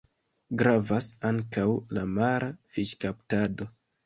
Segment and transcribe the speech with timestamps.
[0.61, 1.67] Gravas ankaŭ
[1.99, 3.71] la mara fiŝkaptado.